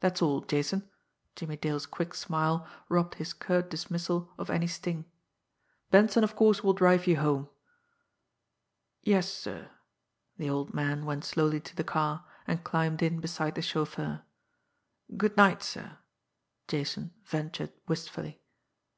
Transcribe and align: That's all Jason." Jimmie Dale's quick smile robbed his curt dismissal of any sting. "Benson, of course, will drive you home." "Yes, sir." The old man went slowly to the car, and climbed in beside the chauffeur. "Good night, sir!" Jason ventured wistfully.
That's 0.00 0.22
all 0.22 0.40
Jason." 0.40 0.88
Jimmie 1.34 1.58
Dale's 1.58 1.84
quick 1.84 2.14
smile 2.14 2.66
robbed 2.88 3.16
his 3.16 3.34
curt 3.34 3.68
dismissal 3.68 4.32
of 4.38 4.48
any 4.48 4.66
sting. 4.66 5.04
"Benson, 5.90 6.24
of 6.24 6.34
course, 6.34 6.64
will 6.64 6.72
drive 6.72 7.06
you 7.06 7.18
home." 7.18 7.50
"Yes, 9.02 9.30
sir." 9.30 9.68
The 10.38 10.48
old 10.48 10.72
man 10.72 11.04
went 11.04 11.26
slowly 11.26 11.60
to 11.60 11.76
the 11.76 11.84
car, 11.84 12.24
and 12.46 12.64
climbed 12.64 13.02
in 13.02 13.20
beside 13.20 13.54
the 13.54 13.60
chauffeur. 13.60 14.22
"Good 15.14 15.36
night, 15.36 15.62
sir!" 15.62 15.98
Jason 16.68 17.12
ventured 17.26 17.74
wistfully. 17.86 18.40